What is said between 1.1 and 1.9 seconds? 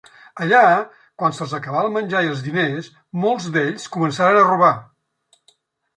quan se'ls acabà